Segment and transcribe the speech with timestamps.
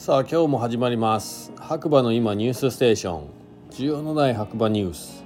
[0.00, 1.52] さあ今日も始まります。
[1.58, 3.24] 白馬の今ニュースステーション。
[3.70, 5.22] 需要のない白馬ニュース。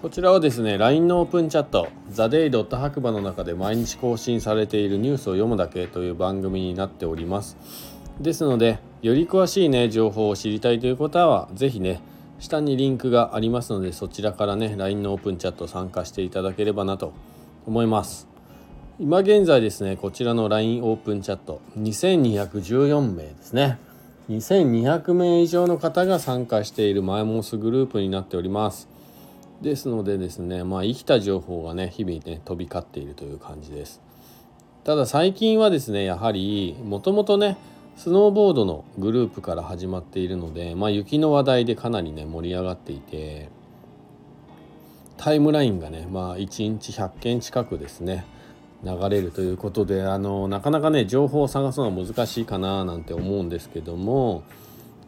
[0.00, 7.58] こちらはですね LINE のオープンチャット「ザデイドット白馬の中で毎日更新されているニュースを読むだけという番組になっております。
[8.18, 12.00] ですのでより詳しいね情報を知りたいという方は是非ね
[12.38, 17.12] 下にリンクがありますのでそちらからね LINE のオープンチャット参加していただければなと
[17.66, 18.27] 思います。
[19.00, 23.78] 今現在ですねこちらの LINE オープンチャット2214名ですね。
[24.28, 28.88] 2200名以上の方が参加しているマイモスグループになっております。
[29.62, 34.00] ですのでですねまあ生きた情報がね日々ね飛び交っているという感じです。
[34.82, 37.56] ただ最近はですねやはりもともとね
[37.96, 43.48] スノーボードのグループから始まっているので、まあ、雪の話題でかなりね盛り上がっていて
[45.16, 48.24] タイムラインがね、まあ、1日100件近くですね
[48.84, 54.44] 流れるということであのなかなかね情報を探すのは難しいかななんて思うんですけども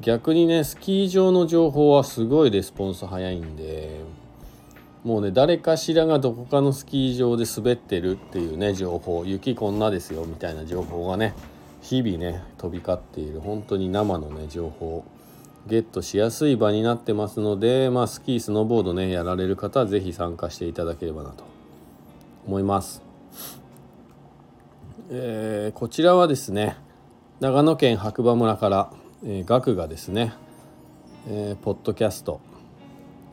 [0.01, 4.01] 逆にねスキー場の情報はすごいレスポンス早いんで
[5.05, 11.35] もうね誰かしらがどこかのスキー場で滑ってるっていうね情報雪こんなですよみたいな情報がね
[11.81, 15.05] 日々ね飛び交っている本当に生のね情報
[15.67, 21.45] ゲットしやすい場になってますので、まあ、スキースノーボードねやられる方は是非参加していただければなと
[22.47, 23.10] 思います。
[25.13, 26.77] えー、こちらはですね
[27.41, 28.93] 長野県白馬村から、
[29.25, 30.33] えー、学がですね、
[31.29, 32.41] えー、ポッドキャスト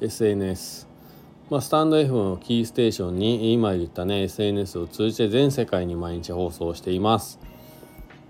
[0.02, 0.88] SNS
[1.50, 7.39] まあ、スタンド F のキーステーションに今言ったね SNS を通じて全世界に毎日放送しています。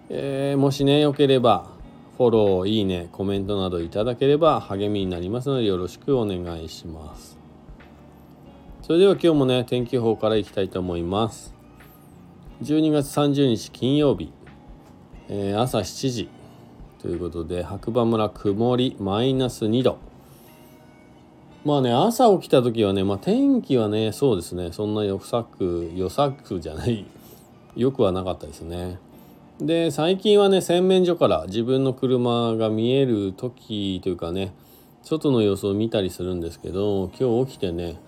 [0.09, 1.65] えー、もしね、良ければ、
[2.17, 7.39] フォロー、いいね、コメントなどいただければ励みになりますのでよろしくお願いします。
[8.83, 11.56] それでは今日もね、天気予報からいきたいと思います。
[12.61, 14.31] 12月30日金曜日、
[15.29, 16.29] えー、朝7時
[16.99, 19.99] ということで、白馬村曇りマイナス2度。
[21.63, 27.05] まあね、朝起きた時はね、まあ天気はね、そうですね、そんな良さく、良さくじゃない、
[27.77, 28.99] よくはなかったですね。
[29.59, 34.53] で最近はね洗面所から自分の車が見える時というかね
[35.01, 37.99] 外の様子を見たりするんですけど今日起きてね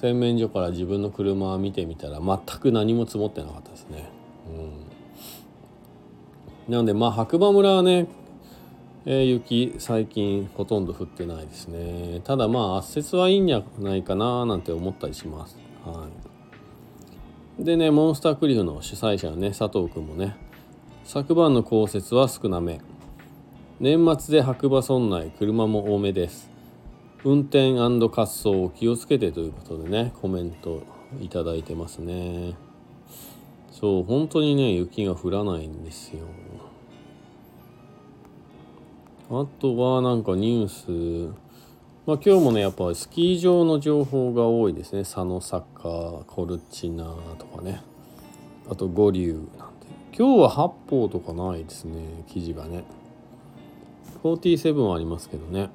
[0.00, 4.10] 洗面所から自分の車を見てみたら全く何も積もってなかったですね。
[6.68, 8.06] うん、なのでまあ白馬村はね、
[9.06, 12.20] えー、雪最近ほとんど降ってないですね。
[12.24, 15.56] ただまあ圧雪はいいんじゃないかななんて思ったりします。
[15.84, 16.08] は
[17.58, 20.36] い、でねモンスタークリフの主催者のね佐藤君もね
[21.04, 22.80] 昨晩の降雪は少なめ
[23.80, 26.55] 年末で白馬村内車も多めです
[27.24, 30.82] 運転滑走を気をつけてということでねコメント
[31.20, 32.54] いただいてますね。
[33.72, 36.26] そう本当にね雪が降らないんですよ。
[39.28, 41.34] あとはなんかニュース。
[42.06, 45.00] まあ今日もねやっぱスキー場の情報が多いですね。
[45.02, 45.64] 佐野坂
[46.26, 47.04] コルチナ
[47.38, 47.82] とかね。
[48.70, 49.86] あと五竜なんて。
[50.16, 52.84] 今日は八方とかないですね記事がね。
[54.22, 55.70] 47はありますけどね。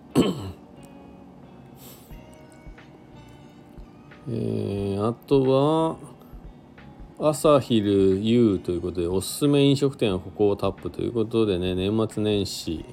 [4.29, 5.97] えー、あと
[7.19, 12.85] は朝昼夕ということでおすすめ飲食店はここをタップということでね年末年始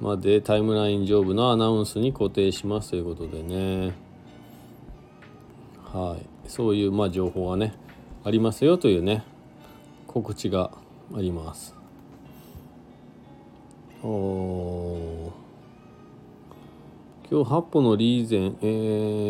[0.00, 3.92] までタイムライン上部のアナウンスに固定しますということでね。
[5.84, 6.50] はい。
[6.50, 7.72] そういうまあ情報がね
[8.24, 9.22] ありますよというね
[10.06, 10.72] 告知が
[11.14, 11.74] あります。
[14.02, 15.32] お
[17.32, 18.66] 今日8歩のリーゼンえ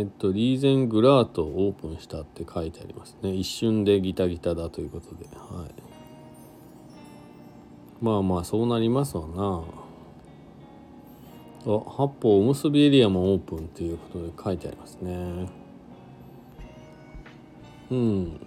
[0.03, 3.33] ー、っとリーゼングラートをオープンしたって書いてありますね。
[3.33, 5.25] 一瞬でギタギタだということで。
[5.37, 5.75] はい。
[8.01, 9.63] まあまあそうなりますわな。
[11.65, 15.49] あ八方おむすびエリアもオープンっていうことで書いてありますね。
[17.93, 18.41] うん。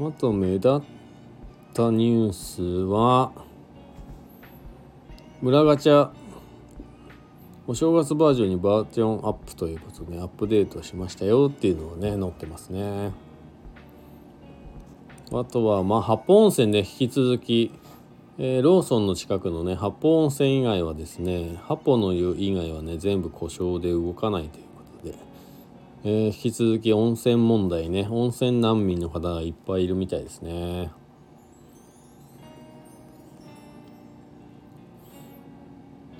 [0.00, 0.80] あと目立っ
[1.72, 3.30] たニュースは
[5.42, 6.08] 村ガチャ。
[7.66, 13.12] お正月バージョンにバージョンアップということでアップデートしましたよっていうのをね載ってますね。
[15.30, 17.70] あとはまあ八方温泉で、ね、引き続き、
[18.38, 25.18] えー、ローソンの近くのね八方温泉以外はですね八方の湯以外はね全部故障で動かないということで。
[26.04, 30.90] えー、引き続き温泉問題ね温泉難民の方がいっぱいいるみたいですね。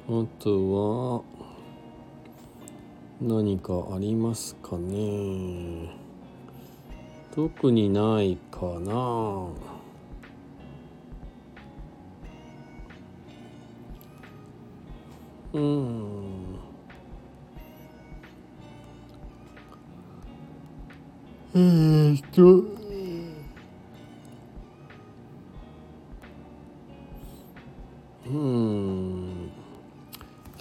[0.08, 0.50] あと
[1.18, 1.22] は
[3.20, 5.90] 何かありますかね。
[7.34, 9.48] 特にないかな。
[15.54, 16.58] うん。
[21.54, 22.75] えー、っと。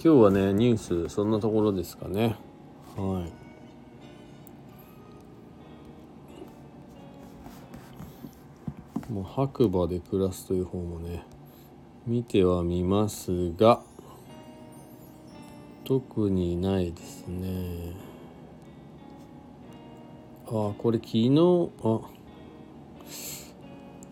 [0.06, 2.36] 今日はねニュースそんなところですかね。
[2.96, 3.26] は
[9.10, 9.12] い。
[9.12, 11.24] もう白馬で暮らすという方もね
[12.06, 13.80] 見てはみますが
[15.84, 17.90] 特にないですね。
[20.46, 21.98] あこれ昨日あ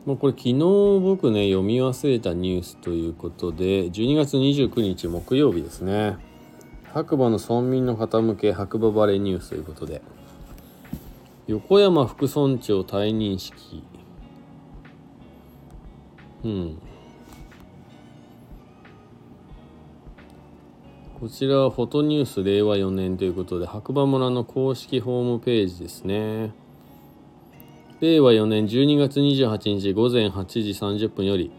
[0.07, 0.55] もうこれ昨日
[1.01, 6.19] 僕ね読み忘れたニュースということで12月29日木曜日ですね。
[6.93, 10.03] 白馬の村民の方向け白馬バレーニュースということで。
[11.47, 13.83] 横山副村長退任式。
[16.45, 16.79] うん。
[21.21, 26.53] こちらはフォトニュース令和4年ということで白馬村の公式ホームページですね。
[28.05, 31.51] 令和4年12月28日午前8時30分より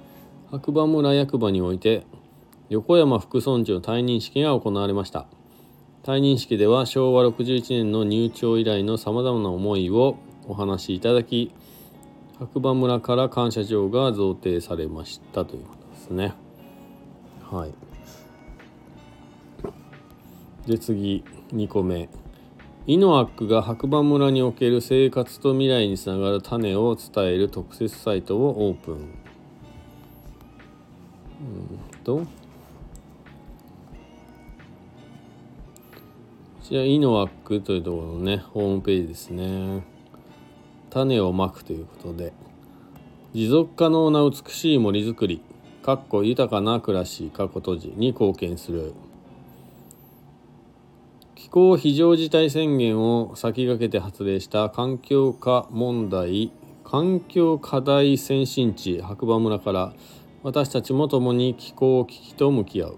[0.51, 2.05] 白馬村役場において
[2.69, 5.25] 横山副村長退任式が行われました。
[6.03, 11.51] 退任式では昭和61年の入庁以来のさまざまな思いをお話しいただき
[12.37, 16.35] 白馬村から感謝状が贈呈されましたということですね。
[17.41, 17.73] はい。
[20.67, 22.07] で次2個目。
[22.87, 28.95] イノアックが白馬村における生活と未来につながる種を伝える特設サイトをオープン。
[28.95, 29.03] うん
[32.03, 32.17] と。
[32.17, 32.25] こ
[36.61, 39.83] ちらイノアックというところのねホームページですね。
[40.91, 42.33] 種をまくということで。
[43.33, 45.41] 持続可能な美しい森づくり。
[45.81, 47.31] かっこ豊かな暮らし。
[47.31, 47.93] かっこ閉じ。
[47.97, 48.93] に貢献する。
[51.55, 56.51] 気候非常事態宣言を先駆けて発令した環境化問題
[56.83, 59.93] 環境課題先進地白馬村から
[60.43, 62.97] 私たちも共に気候危機と向き合う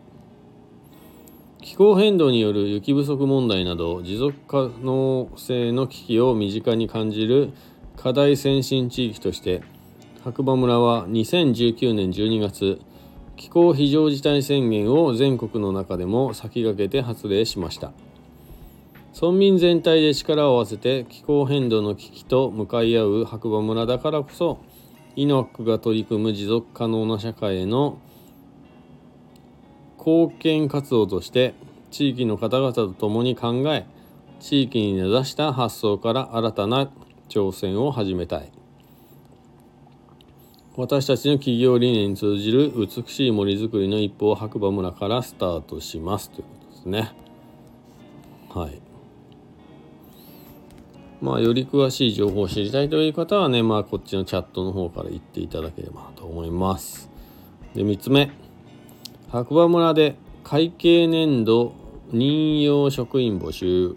[1.61, 7.51] 気候変動による雪不足問題など持続可能性の危機を身近に感じる
[7.95, 9.61] 課題先進地域として
[10.23, 12.81] 白馬村は2019年12月
[13.35, 17.91] 気候非常事態宣言を全国の中でも先駆けて発令しました。
[19.19, 24.59] 村民全体で力を合わせて気候変動の危機と向かい合う白馬村だからこそ
[25.15, 27.97] イノックが取り組む持続可能な社会への
[29.97, 31.55] 貢献活動として
[31.89, 33.87] 地域の方々と共に考え
[34.39, 36.91] 地域に根ざした発想から新たな
[37.27, 38.51] 挑戦を始めたい。
[40.75, 47.11] 私たちの企業理念に通じる美しい森づくりの一歩を白馬村からスタートしますということですね。
[48.53, 48.86] はい。
[51.19, 57.09] まあ、より詳しい情報を知りたいという方はね、まあ、こっちのチャットの方から言っていただければと思います。
[57.73, 58.29] で、3つ目。
[59.29, 61.73] 白馬村で会計年度
[62.11, 63.95] 任用職員募集。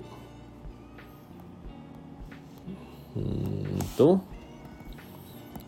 [3.17, 4.21] うんと、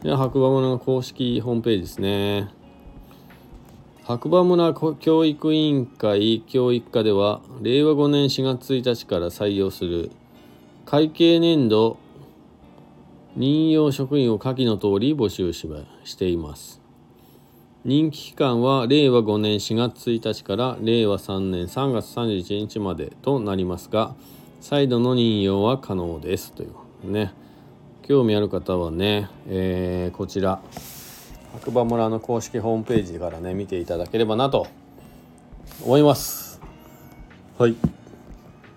[0.03, 2.49] で白馬村の公式ホームページですね。
[4.05, 10.11] 白馬村教育委員会教育課では、令和5年4月1日から採用する
[10.85, 11.99] 会計年度
[13.37, 15.69] 任用職員を下記の通り募集し
[16.05, 16.81] しています。
[17.85, 24.15] 任期期間は令和5年4月1日から令和3年3月31日までとなりますが、
[24.61, 26.67] 再度の任用は可能ですとい
[27.05, 27.33] うね。
[28.03, 30.61] 興味ある方はね、えー、こちら
[31.55, 34.67] 白馬村の公式ホームページからね見ていただければなと
[35.85, 36.61] 思います。
[37.59, 38.02] はい。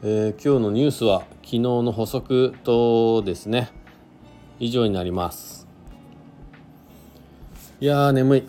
[0.08, 3.72] えー、今日のニュースは昨日の補足とですね。
[4.60, 5.68] 以上になります。
[7.80, 8.44] いやー眠い。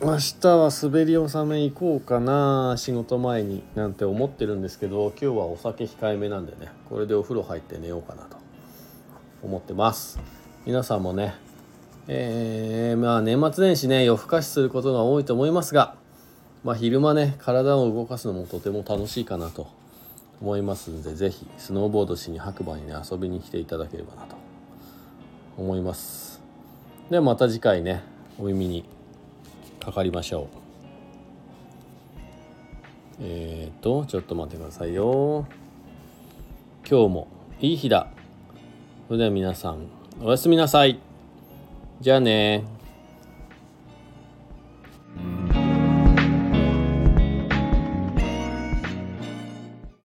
[0.00, 6.70] 明日は滑り納め行こうかな仕事前になんて思ってるんですけど今日はお酒控えめなんでね。
[6.88, 8.36] これでお風呂入って寝ようかなと。
[9.42, 10.20] 思ってます。
[10.64, 11.34] 皆さんもね。
[12.06, 15.96] えー、まあ年末年始ね夜更かしすることが多いと思いますが
[16.62, 19.81] まあ昼間ね体を動かすのもとても楽しいかなと
[20.42, 24.42] 思いますので是非スノーボードしに白馬にね遊びに来ていただければなと。
[25.56, 26.40] 思います。
[27.10, 28.02] ではまた次回ね
[28.38, 28.84] お耳に
[29.80, 30.46] かかりましょう。
[33.20, 35.46] えっ、とちょっと待ってくださいよ。
[36.88, 37.28] 今日も
[37.60, 38.08] いい日だ。
[39.08, 39.86] それでは皆さん
[40.20, 40.98] おやすみなさい。
[42.00, 42.64] じゃあね